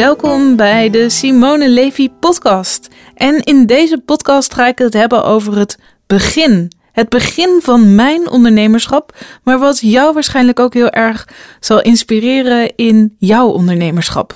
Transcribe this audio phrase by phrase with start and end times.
[0.00, 2.88] welkom bij de Simone Levy podcast.
[3.14, 6.72] En in deze podcast ga ik het hebben over het begin.
[6.92, 11.28] Het begin van mijn ondernemerschap, maar wat jou waarschijnlijk ook heel erg
[11.60, 14.34] zal inspireren in jouw ondernemerschap.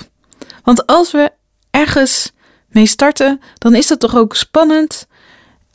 [0.63, 1.33] Want als we
[1.71, 2.33] ergens
[2.69, 5.07] mee starten, dan is dat toch ook spannend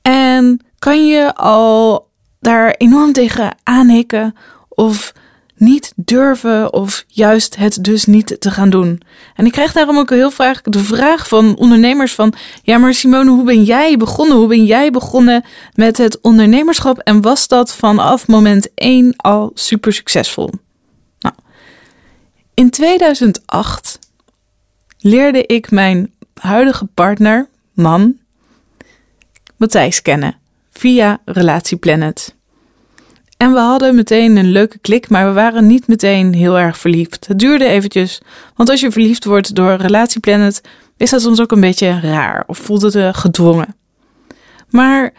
[0.02, 2.08] en kan je al
[2.40, 4.36] daar enorm tegen aanhikken
[4.70, 5.14] of
[5.60, 9.02] niet durven of juist het dus niet te gaan doen.
[9.36, 12.34] En ik krijg daarom ook heel vaak de vraag van ondernemers van...
[12.64, 14.38] Ja, maar Simone, hoe ben jij begonnen?
[14.38, 17.00] Hoe ben jij begonnen met het ondernemerschap?
[17.00, 20.50] En was dat vanaf moment 1 al super succesvol?
[21.20, 21.36] Nou,
[22.54, 24.00] in 2008
[25.00, 28.18] leerde ik mijn huidige partner, man,
[29.58, 30.36] Matthijs kennen
[30.72, 32.36] via Relatieplanet.
[33.44, 37.28] En we hadden meteen een leuke klik, maar we waren niet meteen heel erg verliefd.
[37.28, 38.22] Het duurde eventjes,
[38.56, 40.62] want als je verliefd wordt door Relatieplanet,
[40.98, 43.76] is dat soms ook een beetje raar of voelt het uh, gedwongen.
[44.70, 45.14] Maar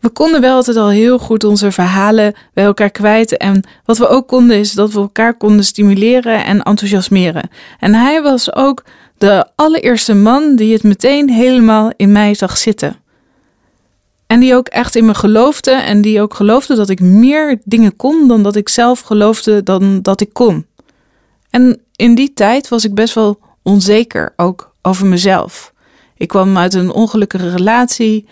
[0.00, 3.36] we konden wel altijd al heel goed onze verhalen bij elkaar kwijt.
[3.36, 7.50] En wat we ook konden is dat we elkaar konden stimuleren en enthousiasmeren.
[7.78, 8.84] En hij was ook
[9.18, 12.99] de allereerste man die het meteen helemaal in mij zag zitten.
[14.30, 17.96] En die ook echt in me geloofde en die ook geloofde dat ik meer dingen
[17.96, 20.66] kon dan dat ik zelf geloofde dan dat ik kon.
[21.50, 25.72] En in die tijd was ik best wel onzeker ook over mezelf.
[26.16, 28.26] Ik kwam uit een ongelukkige relatie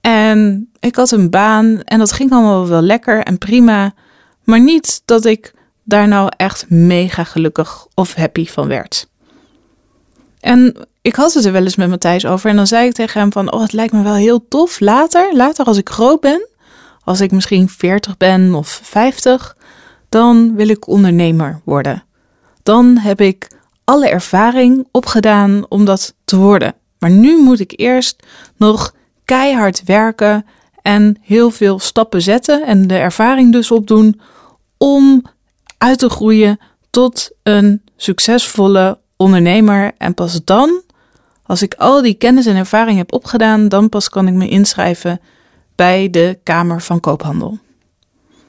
[0.00, 3.94] en ik had een baan en dat ging allemaal wel lekker en prima,
[4.44, 9.08] maar niet dat ik daar nou echt mega gelukkig of happy van werd.
[10.40, 12.50] En ik had het er wel eens met Matthijs over.
[12.50, 15.36] En dan zei ik tegen hem van, oh, het lijkt me wel heel tof later.
[15.36, 16.48] Later als ik groot ben,
[17.04, 19.56] als ik misschien 40 ben of 50,
[20.08, 22.04] dan wil ik ondernemer worden.
[22.62, 23.50] Dan heb ik
[23.84, 26.74] alle ervaring opgedaan om dat te worden.
[26.98, 28.22] Maar nu moet ik eerst
[28.56, 28.94] nog
[29.24, 30.46] keihard werken
[30.82, 34.20] en heel veel stappen zetten en de ervaring dus opdoen
[34.76, 35.22] om
[35.78, 36.58] uit te groeien
[36.90, 39.92] tot een succesvolle ondernemer.
[39.98, 40.82] En pas dan
[41.48, 45.20] als ik al die kennis en ervaring heb opgedaan, dan pas kan ik me inschrijven
[45.74, 47.58] bij de Kamer van Koophandel.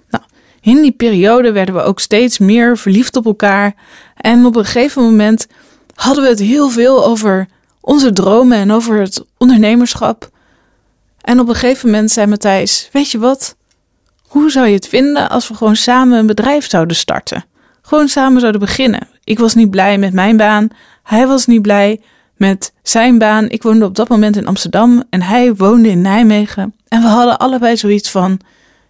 [0.10, 0.24] Nou,
[0.62, 3.76] in die periode werden we ook steeds meer verliefd op elkaar.
[4.16, 5.48] En op een gegeven moment
[5.96, 7.48] hadden we het heel veel over
[7.82, 10.30] onze dromen en over het ondernemerschap.
[11.22, 13.56] En op een gegeven moment zei Matthijs: Weet je wat?
[14.28, 17.46] Hoe zou je het vinden als we gewoon samen een bedrijf zouden starten?
[17.82, 19.08] Gewoon samen zouden beginnen.
[19.30, 20.68] Ik was niet blij met mijn baan.
[21.04, 22.02] Hij was niet blij
[22.38, 23.50] met zijn baan.
[23.50, 26.76] Ik woonde op dat moment in Amsterdam en hij woonde in Nijmegen.
[26.88, 28.40] En we hadden allebei zoiets van: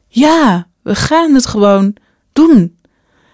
[0.08, 1.96] ja, we gaan het gewoon
[2.34, 2.78] doen.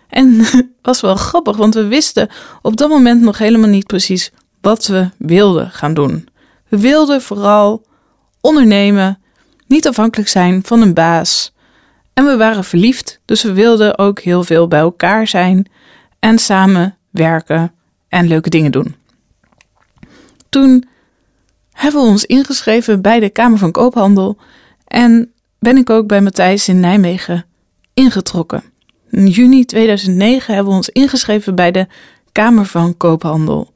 [0.10, 2.30] En het was wel grappig, want we wisten
[2.62, 6.28] op dat moment nog helemaal niet precies wat we wilden gaan doen.
[6.68, 7.86] We wilden vooral
[8.42, 9.20] ondernemen,
[9.68, 11.54] niet afhankelijk zijn van een baas.
[12.14, 15.70] En we waren verliefd, dus we wilden ook heel veel bij elkaar zijn
[16.26, 17.74] en samen werken
[18.10, 18.96] en leuke dingen doen
[20.50, 20.86] toen
[21.72, 24.38] hebben we ons ingeschreven bij de Kamer van Koophandel
[24.88, 27.46] en ben ik ook bij Matthijs in Nijmegen
[27.94, 28.64] ingetrokken.
[29.10, 31.88] In juni 2009 hebben we ons ingeschreven bij de
[32.32, 33.74] Kamer van Koophandel.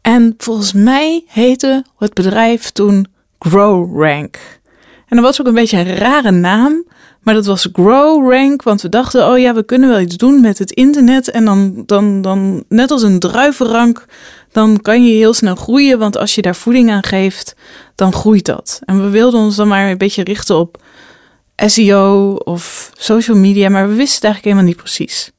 [0.00, 3.06] En volgens mij heette het bedrijf toen
[3.38, 4.60] Grow Rank.
[5.08, 6.84] En dat was ook een beetje een rare naam,
[7.24, 10.40] maar dat was Grow Rank, want we dachten, oh ja, we kunnen wel iets doen
[10.40, 11.30] met het internet.
[11.30, 14.06] En dan, dan, dan net als een druivenrank
[14.54, 15.98] dan kan je heel snel groeien.
[15.98, 17.54] Want als je daar voeding aan geeft,
[17.94, 18.80] dan groeit dat.
[18.84, 20.82] En we wilden ons dan maar een beetje richten op
[21.56, 25.32] SEO of social media, maar we wisten het eigenlijk helemaal niet precies.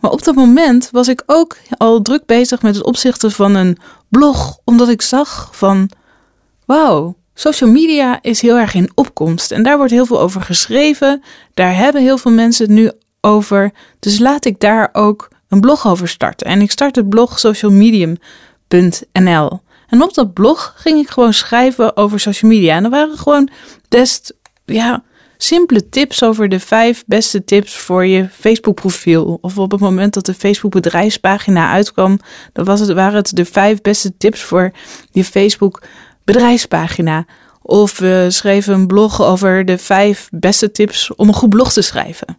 [0.00, 3.78] Maar op dat moment was ik ook al druk bezig met het opzichten van een
[4.08, 5.90] blog, omdat ik zag van,
[6.64, 11.22] wauw, social media is heel erg in opkomst en daar wordt heel veel over geschreven.
[11.54, 13.72] Daar hebben heel veel mensen het nu over.
[13.98, 16.46] Dus laat ik daar ook een blog over starten.
[16.46, 18.16] En ik start het blog Social Medium
[19.88, 22.76] en op dat blog ging ik gewoon schrijven over social media.
[22.76, 23.48] En er waren gewoon
[23.88, 24.34] best
[24.64, 25.02] ja,
[25.36, 29.38] simpele tips over de vijf beste tips voor je Facebook profiel.
[29.40, 32.18] Of op het moment dat de Facebook bedrijfspagina uitkwam,
[32.52, 34.72] dan was het, waren het de vijf beste tips voor
[35.10, 35.82] je Facebook
[36.32, 37.24] bedrijfspagina.
[37.62, 41.82] Of we schreven een blog over de vijf beste tips om een goed blog te
[41.82, 42.38] schrijven.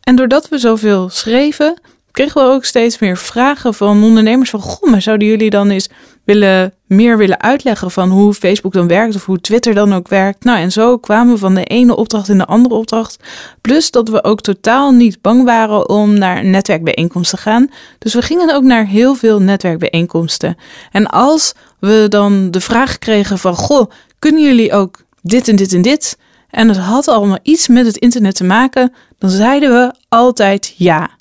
[0.00, 1.80] En doordat we zoveel schreven,
[2.16, 5.88] kregen we ook steeds meer vragen van ondernemers van, goh, maar zouden jullie dan eens
[6.24, 10.44] willen, meer willen uitleggen van hoe Facebook dan werkt of hoe Twitter dan ook werkt?
[10.44, 13.16] Nou, en zo kwamen we van de ene opdracht in de andere opdracht.
[13.60, 17.70] Plus dat we ook totaal niet bang waren om naar een netwerkbijeenkomst te gaan.
[17.98, 20.56] Dus we gingen ook naar heel veel netwerkbijeenkomsten.
[20.92, 25.72] En als we dan de vraag kregen van, goh, kunnen jullie ook dit en dit
[25.72, 26.18] en dit?
[26.50, 31.15] En het had allemaal iets met het internet te maken, dan zeiden we altijd ja.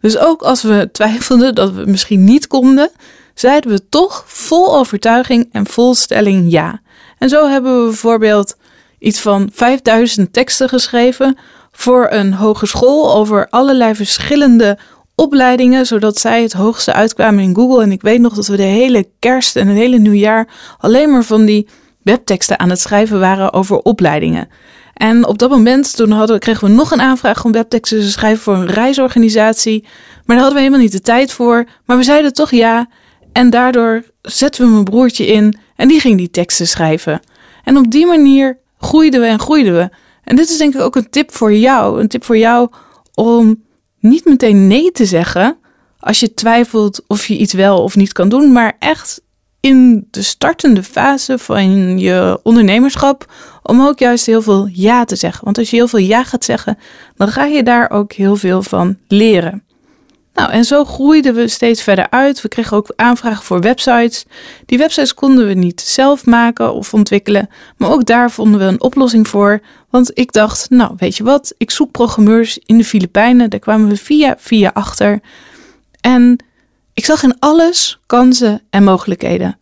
[0.00, 2.90] Dus ook als we twijfelden dat we misschien niet konden,
[3.34, 6.80] zeiden we toch vol overtuiging en vol stelling ja.
[7.18, 8.56] En zo hebben we bijvoorbeeld
[8.98, 11.38] iets van 5000 teksten geschreven
[11.72, 14.78] voor een hogeschool over allerlei verschillende
[15.14, 17.82] opleidingen, zodat zij het hoogste uitkwamen in Google.
[17.82, 20.48] En ik weet nog dat we de hele kerst en het hele nieuwjaar
[20.78, 21.68] alleen maar van die
[22.02, 24.48] webteksten aan het schrijven waren over opleidingen.
[25.00, 28.42] En op dat moment toen hadden, kregen we nog een aanvraag om webteksten te schrijven
[28.42, 29.82] voor een reisorganisatie.
[29.82, 31.66] Maar daar hadden we helemaal niet de tijd voor.
[31.84, 32.88] Maar we zeiden toch ja.
[33.32, 37.20] En daardoor zetten we mijn broertje in en die ging die teksten schrijven.
[37.64, 39.88] En op die manier groeiden we en groeiden we.
[40.24, 42.00] En dit is denk ik ook een tip voor jou.
[42.00, 42.70] Een tip voor jou
[43.14, 43.62] om
[44.00, 45.58] niet meteen nee te zeggen
[45.98, 49.22] als je twijfelt of je iets wel of niet kan doen, maar echt
[49.60, 55.44] in de startende fase van je ondernemerschap om ook juist heel veel ja te zeggen.
[55.44, 56.78] Want als je heel veel ja gaat zeggen,
[57.16, 59.62] dan ga je daar ook heel veel van leren.
[60.34, 62.42] Nou, en zo groeiden we steeds verder uit.
[62.42, 64.24] We kregen ook aanvragen voor websites.
[64.66, 68.80] Die websites konden we niet zelf maken of ontwikkelen, maar ook daar vonden we een
[68.80, 69.60] oplossing voor.
[69.90, 73.50] Want ik dacht, nou, weet je wat, ik zoek programmeurs in de Filipijnen.
[73.50, 75.20] Daar kwamen we via via achter.
[76.00, 76.44] En
[77.00, 79.58] ik zag in alles kansen en mogelijkheden.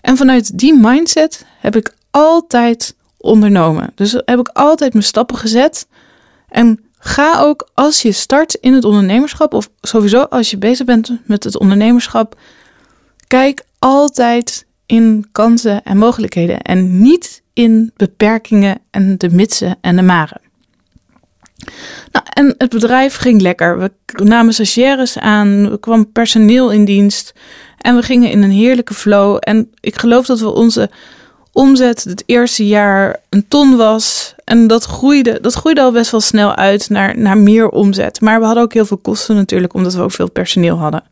[0.00, 3.92] En vanuit die mindset heb ik altijd ondernomen.
[3.94, 5.86] Dus heb ik altijd mijn stappen gezet.
[6.48, 11.10] En ga ook als je start in het ondernemerschap, of sowieso als je bezig bent
[11.24, 12.38] met het ondernemerschap,
[13.26, 20.02] kijk altijd in kansen en mogelijkheden en niet in beperkingen en de mitsen en de
[20.02, 20.40] maren.
[22.12, 23.78] Nou, en het bedrijf ging lekker.
[23.78, 27.32] We namen stagiaires aan, er kwam personeel in dienst
[27.78, 29.36] en we gingen in een heerlijke flow.
[29.40, 30.90] En ik geloof dat we onze
[31.52, 34.34] omzet het eerste jaar een ton was.
[34.44, 38.20] En dat groeide, dat groeide al best wel snel uit naar, naar meer omzet.
[38.20, 41.04] Maar we hadden ook heel veel kosten natuurlijk, omdat we ook veel personeel hadden.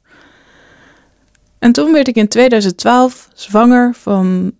[1.59, 4.53] En toen werd ik in 2012 zwanger van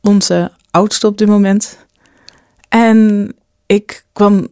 [0.00, 1.78] onze oudste op dit moment.
[2.68, 3.28] En
[3.66, 4.48] ik kwam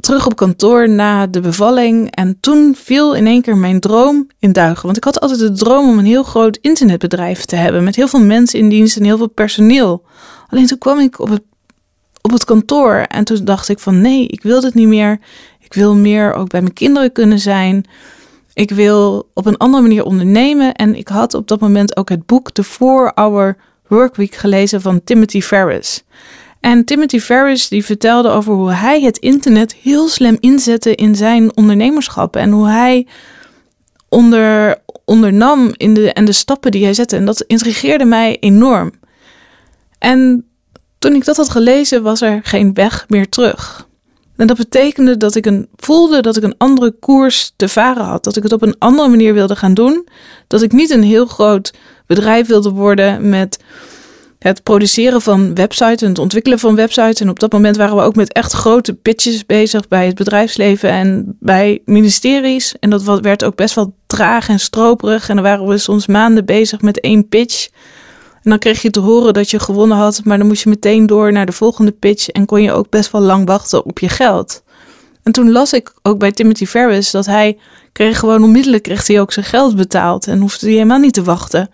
[0.00, 2.10] terug op kantoor na de bevalling.
[2.10, 4.84] En toen viel in één keer mijn droom in duigen.
[4.84, 7.84] Want ik had altijd de droom om een heel groot internetbedrijf te hebben.
[7.84, 10.04] Met heel veel mensen in dienst en heel veel personeel.
[10.48, 11.42] Alleen toen kwam ik op het,
[12.20, 12.94] op het kantoor.
[12.94, 15.18] En toen dacht ik van nee, ik wil dit niet meer.
[15.60, 17.84] Ik wil meer ook bij mijn kinderen kunnen zijn.
[18.52, 20.74] Ik wil op een andere manier ondernemen.
[20.74, 23.56] En ik had op dat moment ook het boek The 4-Hour
[23.86, 26.04] Workweek gelezen van Timothy Ferris.
[26.60, 31.56] En Timothy Ferris die vertelde over hoe hij het internet heel slim inzette in zijn
[31.56, 32.36] ondernemerschap.
[32.36, 33.06] En hoe hij
[34.08, 37.16] onder, ondernam in de, en de stappen die hij zette.
[37.16, 38.92] En dat intrigeerde mij enorm.
[39.98, 40.44] En
[40.98, 43.88] toen ik dat had gelezen, was er geen weg meer terug.
[44.36, 48.24] En dat betekende dat ik een, voelde dat ik een andere koers te varen had.
[48.24, 50.08] Dat ik het op een andere manier wilde gaan doen.
[50.46, 51.72] Dat ik niet een heel groot
[52.06, 53.58] bedrijf wilde worden met
[54.40, 57.20] het produceren van websites en het ontwikkelen van websites.
[57.20, 60.90] En op dat moment waren we ook met echt grote pitches bezig bij het bedrijfsleven
[60.90, 62.74] en bij ministeries.
[62.78, 65.28] En dat werd ook best wel traag en stroperig.
[65.28, 67.68] En dan waren we soms maanden bezig met één pitch.
[68.42, 71.06] En dan kreeg je te horen dat je gewonnen had, maar dan moest je meteen
[71.06, 74.08] door naar de volgende pitch en kon je ook best wel lang wachten op je
[74.08, 74.62] geld.
[75.22, 77.58] En toen las ik ook bij Timothy Ferris dat hij
[77.92, 81.22] kreeg gewoon onmiddellijk kreeg hij ook zijn geld betaald en hoefde hij helemaal niet te
[81.22, 81.70] wachten.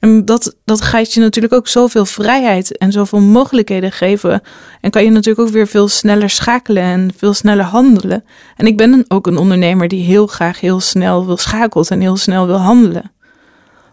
[0.00, 4.42] En dat, dat gaat je natuurlijk ook zoveel vrijheid en zoveel mogelijkheden geven.
[4.80, 8.24] En kan je natuurlijk ook weer veel sneller schakelen en veel sneller handelen.
[8.56, 12.16] En ik ben ook een ondernemer die heel graag heel snel wil schakelen en heel
[12.16, 13.12] snel wil handelen.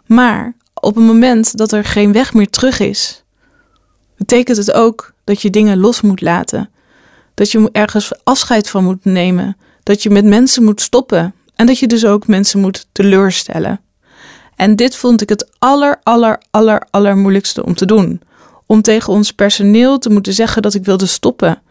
[0.06, 3.24] Maar op het moment dat er geen weg meer terug is,
[4.18, 6.70] betekent het ook dat je dingen los moet laten.
[7.34, 9.58] Dat je ergens afscheid van moet nemen.
[9.84, 11.34] Dat je met mensen moet stoppen.
[11.56, 13.82] En dat je dus ook mensen moet teleurstellen.
[14.58, 18.22] En dit vond ik het aller, aller, aller, aller moeilijkste om te doen.
[18.66, 21.62] Om tegen ons personeel te moeten zeggen dat ik wilde stoppen.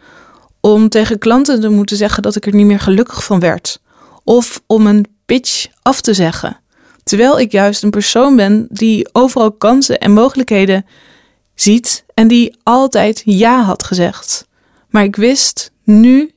[0.61, 3.81] Om tegen klanten te moeten zeggen dat ik er niet meer gelukkig van werd.
[4.25, 6.61] Of om een pitch af te zeggen.
[7.03, 10.87] Terwijl ik juist een persoon ben die overal kansen en mogelijkheden
[11.55, 14.47] ziet en die altijd ja had gezegd.
[14.89, 16.35] Maar ik wist, nu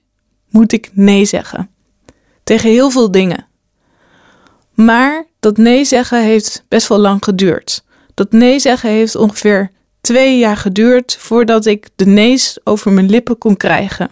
[0.49, 1.69] moet ik nee zeggen.
[2.43, 3.47] Tegen heel veel dingen.
[4.73, 7.83] Maar dat nee zeggen heeft best wel lang geduurd.
[8.13, 13.37] Dat nee zeggen heeft ongeveer twee jaar geduurd voordat ik de nee's over mijn lippen
[13.37, 14.09] kon krijgen.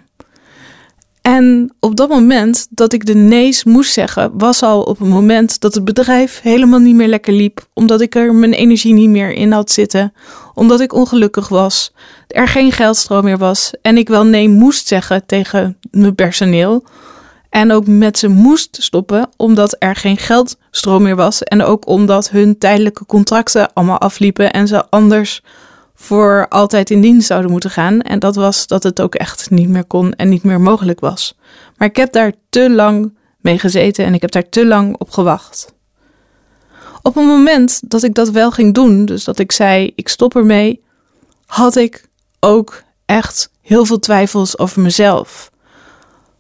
[1.22, 5.60] En op dat moment dat ik de nee's moest zeggen, was al op een moment
[5.60, 9.31] dat het bedrijf helemaal niet meer lekker liep, omdat ik er mijn energie niet meer
[9.31, 10.13] in had zitten,
[10.53, 11.93] omdat ik ongelukkig was,
[12.27, 16.84] er geen geldstroom meer was en ik wel nee moest zeggen tegen mijn personeel.
[17.50, 22.30] En ook met ze moest stoppen omdat er geen geldstroom meer was en ook omdat
[22.30, 25.42] hun tijdelijke contracten allemaal afliepen en ze anders
[25.96, 28.01] voor altijd in dienst zouden moeten gaan.
[28.01, 31.38] En dat was dat het ook echt niet meer kon en niet meer mogelijk was.
[31.77, 35.10] Maar ik heb daar te lang mee gezeten en ik heb daar te lang op
[35.10, 35.75] gewacht.
[37.01, 40.36] Op het moment dat ik dat wel ging doen, dus dat ik zei: ik stop
[40.36, 40.84] ermee,
[41.46, 42.08] had ik
[42.39, 45.51] ook echt heel veel twijfels over mezelf.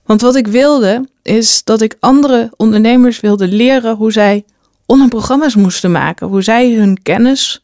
[0.07, 4.45] Want wat ik wilde, is dat ik andere ondernemers wilde leren hoe zij
[4.85, 7.63] online programma's moesten maken, hoe zij hun kennis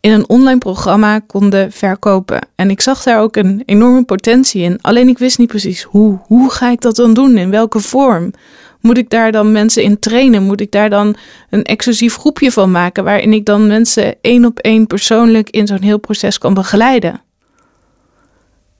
[0.00, 2.40] in een online programma konden verkopen.
[2.54, 4.78] En ik zag daar ook een enorme potentie in.
[4.80, 6.18] Alleen ik wist niet precies hoe.
[6.22, 7.36] Hoe ga ik dat dan doen?
[7.36, 8.32] In welke vorm?
[8.80, 10.42] Moet ik daar dan mensen in trainen?
[10.42, 11.16] Moet ik daar dan
[11.50, 15.82] een exclusief groepje van maken waarin ik dan mensen één op één persoonlijk in zo'n
[15.82, 17.20] heel proces kan begeleiden?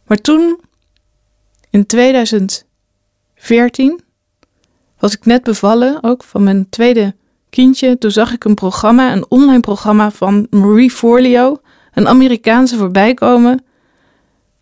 [0.07, 0.61] Maar toen,
[1.71, 4.00] in 2014,
[4.99, 7.15] was ik net bevallen ook van mijn tweede
[7.50, 11.61] kindje, toen zag ik een programma, een online programma van Marie Forleo,
[11.93, 13.65] een Amerikaanse, voorbij komen.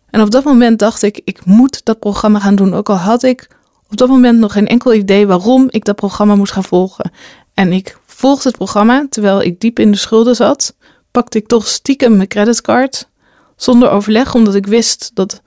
[0.09, 2.73] En op dat moment dacht ik, ik moet dat programma gaan doen.
[2.73, 3.47] Ook al had ik
[3.89, 7.11] op dat moment nog geen enkel idee waarom ik dat programma moest gaan volgen.
[7.53, 10.75] En ik volgde het programma terwijl ik diep in de schulden zat.
[11.11, 13.09] Pakte ik toch stiekem mijn creditcard.
[13.55, 15.41] Zonder overleg, omdat ik wist dat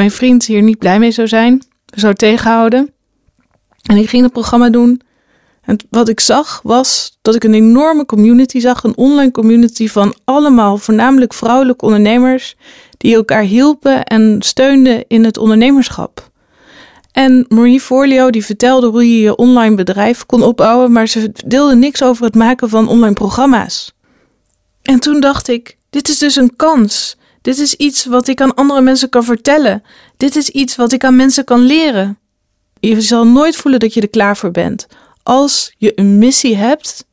[0.00, 1.62] mijn vriend hier niet blij mee zou zijn.
[1.86, 2.92] Zou tegenhouden.
[3.82, 5.00] En ik ging het programma doen.
[5.62, 10.14] En wat ik zag was dat ik een enorme community zag, een online community van
[10.24, 12.56] allemaal voornamelijk vrouwelijke ondernemers
[12.96, 16.30] die elkaar hielpen en steunden in het ondernemerschap.
[17.12, 21.74] En Marie Forleo die vertelde hoe je je online bedrijf kon opbouwen, maar ze deelde
[21.74, 23.92] niks over het maken van online programma's.
[24.82, 27.18] En toen dacht ik, dit is dus een kans.
[27.40, 29.82] Dit is iets wat ik aan andere mensen kan vertellen.
[30.16, 32.18] Dit is iets wat ik aan mensen kan leren.
[32.80, 34.86] Je zal nooit voelen dat je er klaar voor bent
[35.22, 37.06] als je een missie hebt,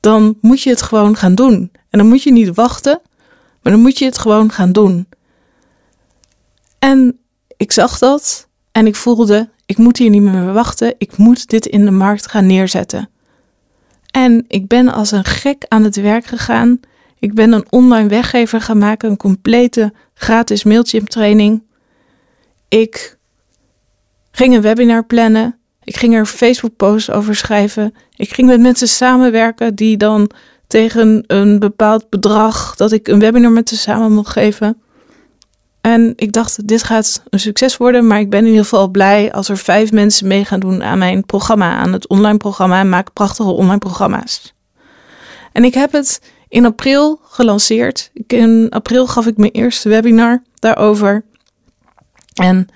[0.00, 1.70] dan moet je het gewoon gaan doen.
[1.90, 3.00] En dan moet je niet wachten,
[3.62, 5.08] maar dan moet je het gewoon gaan doen.
[6.78, 7.18] En
[7.56, 11.66] ik zag dat en ik voelde, ik moet hier niet meer wachten, ik moet dit
[11.66, 13.10] in de markt gaan neerzetten.
[14.10, 16.80] En ik ben als een gek aan het werk gegaan.
[17.22, 21.62] Ik ben een online weggever gaan maken, een complete gratis Mailchimp training.
[22.68, 23.18] Ik
[24.30, 25.58] ging een webinar plannen.
[25.84, 27.94] Ik ging er Facebook-posts over schrijven.
[28.16, 30.30] Ik ging met mensen samenwerken die dan
[30.66, 34.82] tegen een bepaald bedrag dat ik een webinar met ze samen mocht geven.
[35.80, 39.32] En ik dacht, dit gaat een succes worden, maar ik ben in ieder geval blij
[39.32, 42.88] als er vijf mensen mee gaan doen aan mijn programma, aan het online programma en
[42.88, 44.54] maak prachtige online programma's.
[45.52, 46.20] En ik heb het
[46.52, 48.10] in april gelanceerd.
[48.26, 51.24] In april gaf ik mijn eerste webinar daarover.
[52.34, 52.66] En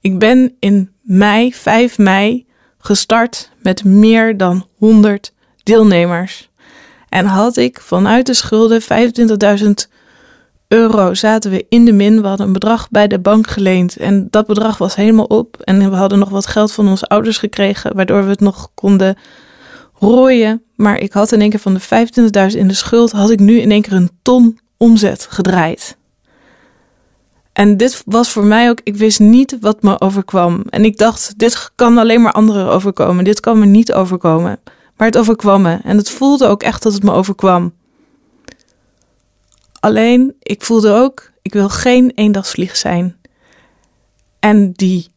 [0.00, 2.46] ik ben in mei, 5 mei,
[2.78, 6.50] gestart met meer dan 100 deelnemers.
[7.08, 9.68] En had ik vanuit de schulden 25.000
[10.68, 12.22] euro zaten we in de min.
[12.22, 15.60] We hadden een bedrag bij de bank geleend en dat bedrag was helemaal op.
[15.60, 19.16] En we hadden nog wat geld van onze ouders gekregen, waardoor we het nog konden
[19.94, 20.62] rooien.
[20.82, 21.80] Maar ik had in één keer van de
[22.52, 25.96] 25.000 in de schuld, had ik nu in één keer een ton omzet gedraaid.
[27.52, 30.62] En dit was voor mij ook, ik wist niet wat me overkwam.
[30.68, 33.24] En ik dacht, dit kan alleen maar anderen overkomen.
[33.24, 34.60] Dit kan me niet overkomen.
[34.96, 35.78] Maar het overkwam me.
[35.82, 37.72] En het voelde ook echt dat het me overkwam.
[39.80, 43.16] Alleen, ik voelde ook, ik wil geen eendagsvlieg zijn.
[44.38, 45.08] En die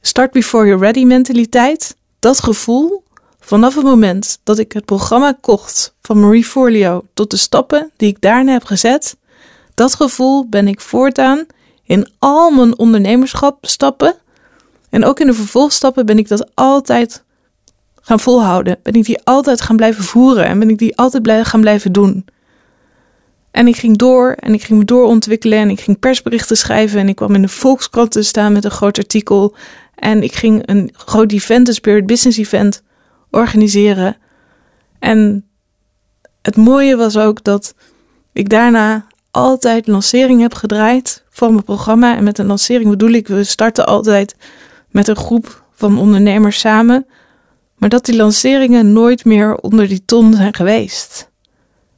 [0.00, 3.04] start before you're ready mentaliteit, dat gevoel,
[3.46, 8.08] vanaf het moment dat ik het programma kocht van Marie Forleo tot de stappen die
[8.08, 9.16] ik daarna heb gezet,
[9.74, 11.46] dat gevoel ben ik voortaan
[11.84, 14.14] in al mijn ondernemerschap stappen.
[14.90, 17.24] En ook in de vervolgstappen ben ik dat altijd
[18.00, 18.78] gaan volhouden.
[18.82, 22.24] Ben ik die altijd gaan blijven voeren en ben ik die altijd gaan blijven doen.
[23.50, 27.08] En ik ging door en ik ging me doorontwikkelen en ik ging persberichten schrijven en
[27.08, 29.54] ik kwam in de Volkskrant te staan met een groot artikel.
[29.94, 32.82] En ik ging een groot event, een Spirit Business Event,
[33.36, 34.16] organiseren.
[34.98, 35.48] En
[36.42, 37.74] het mooie was ook dat
[38.32, 42.16] ik daarna altijd lancering heb gedraaid van mijn programma.
[42.16, 44.36] En met een lancering bedoel ik, we starten altijd
[44.90, 47.06] met een groep van ondernemers samen.
[47.76, 51.30] maar dat die lanceringen nooit meer onder die ton zijn geweest.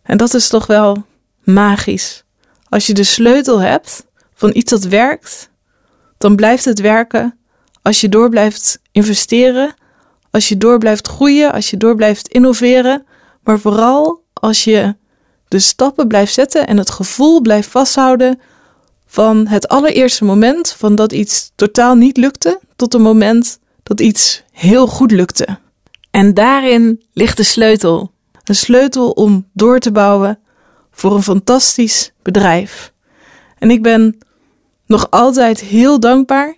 [0.02, 1.04] En dat is toch wel
[1.44, 2.24] magisch.
[2.68, 5.50] Als je de sleutel hebt van iets dat werkt,
[6.16, 7.38] dan blijft het werken
[7.82, 9.74] als je door blijft investeren,
[10.30, 13.06] als je door blijft groeien, als je door blijft innoveren,
[13.42, 14.96] maar vooral als je
[15.48, 18.40] de stappen blijft zetten en het gevoel blijft vasthouden
[19.06, 24.42] van het allereerste moment van dat iets totaal niet lukte tot het moment dat iets
[24.52, 25.58] heel goed lukte.
[26.10, 28.12] En daarin ligt de sleutel.
[28.44, 30.38] Een sleutel om door te bouwen
[30.90, 32.92] voor een fantastisch bedrijf.
[33.58, 34.18] En ik ben
[34.86, 36.56] nog altijd heel dankbaar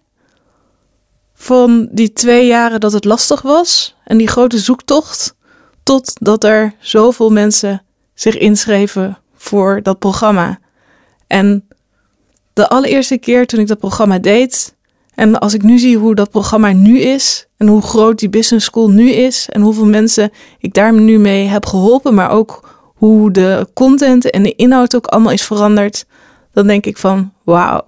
[1.40, 5.36] van die twee jaren dat het lastig was en die grote zoektocht,
[5.82, 7.82] totdat er zoveel mensen
[8.14, 10.58] zich inschreven voor dat programma.
[11.26, 11.68] En
[12.52, 14.76] de allereerste keer toen ik dat programma deed,
[15.14, 18.66] en als ik nu zie hoe dat programma nu is en hoe groot die business
[18.66, 23.30] school nu is en hoeveel mensen ik daar nu mee heb geholpen, maar ook hoe
[23.30, 26.06] de content en de inhoud ook allemaal is veranderd,
[26.52, 27.84] dan denk ik van wauw,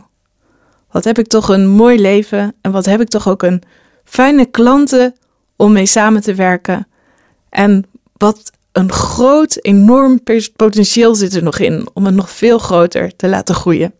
[0.92, 3.62] wat heb ik toch een mooi leven en wat heb ik toch ook een
[4.04, 5.14] fijne klanten
[5.56, 6.86] om mee samen te werken.
[7.48, 7.84] En
[8.16, 10.20] wat een groot, enorm
[10.56, 13.94] potentieel zit er nog in om het nog veel groter te laten groeien.